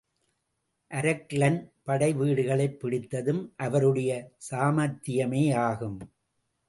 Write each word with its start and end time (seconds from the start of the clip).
அரக்லன் 0.91 1.73
படை 1.83 2.13
வீடுகளைப் 2.13 2.79
பிடித்ததும் 2.79 3.53
அவருடைய 3.57 4.31
சாமர்த்தியமேயாகும். 4.51 5.99